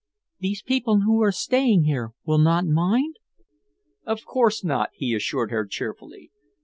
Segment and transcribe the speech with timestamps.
[0.39, 3.17] These people who are staying here will not mind?"
[4.03, 6.31] "Of course not," he assured her cheerfully.